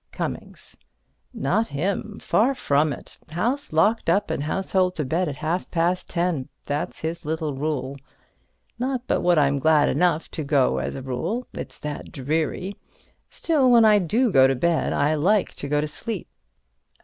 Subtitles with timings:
[0.11, 0.75] Cummings:
[1.31, 3.19] Not him; far from it.
[3.29, 6.49] House locked up and household to bed at half past ten.
[6.65, 7.97] That's his little rule.
[8.79, 12.77] Not but what I'm glad enough to go as a rule, it's that dreary.
[13.29, 16.27] Still, when I do go to bed I like to go to sleep.